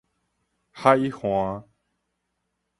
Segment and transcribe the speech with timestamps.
[0.71, 1.63] 海岸